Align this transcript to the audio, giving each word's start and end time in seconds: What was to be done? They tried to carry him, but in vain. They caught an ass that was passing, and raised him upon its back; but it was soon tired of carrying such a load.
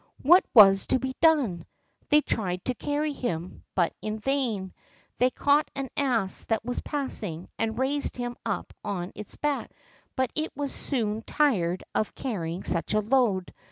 What 0.23 0.43
was 0.55 0.87
to 0.87 0.97
be 0.97 1.13
done? 1.21 1.63
They 2.09 2.21
tried 2.21 2.65
to 2.65 2.73
carry 2.73 3.13
him, 3.13 3.63
but 3.75 3.93
in 4.01 4.17
vain. 4.17 4.73
They 5.19 5.29
caught 5.29 5.69
an 5.75 5.91
ass 5.95 6.43
that 6.45 6.65
was 6.65 6.81
passing, 6.81 7.49
and 7.59 7.77
raised 7.77 8.17
him 8.17 8.35
upon 8.43 9.11
its 9.13 9.35
back; 9.35 9.69
but 10.15 10.31
it 10.33 10.51
was 10.55 10.73
soon 10.73 11.21
tired 11.21 11.83
of 11.93 12.15
carrying 12.15 12.63
such 12.63 12.95
a 12.95 12.99
load. 13.01 13.53